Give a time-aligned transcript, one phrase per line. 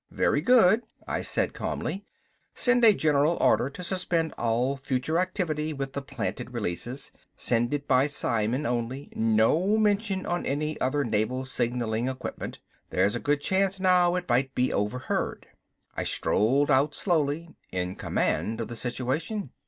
[0.09, 2.03] "Very good," I said calmly.
[2.55, 7.11] "Send a general order to suspend all future activity with the planted releases.
[7.37, 12.57] Send it by psimen only, no mention on any other Naval signaling equipment,
[12.89, 15.45] there's a good chance now it might be 'overheard.'"
[15.95, 19.51] I strolled out slowly, in command of the situation.